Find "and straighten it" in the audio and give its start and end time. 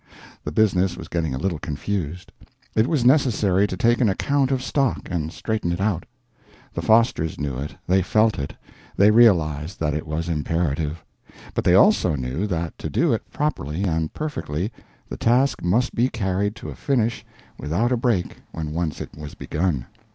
5.11-5.79